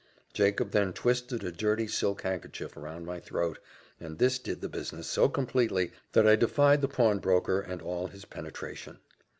Jacob 0.33 0.71
then 0.71 0.91
twisted 0.93 1.43
a 1.43 1.51
dirty 1.51 1.85
silk 1.85 2.23
handkerchief 2.23 2.75
round 2.75 3.05
my 3.05 3.19
throat, 3.19 3.59
and 3.99 4.17
this 4.17 4.39
did 4.39 4.59
the 4.59 4.67
business 4.67 5.05
so 5.05 5.29
completely, 5.29 5.91
that 6.13 6.25
I 6.27 6.35
defied 6.35 6.81
the 6.81 6.87
pawnbroker 6.87 7.61
and 7.61 7.83
all 7.83 8.07
his 8.07 8.25
penetration. 8.25 8.97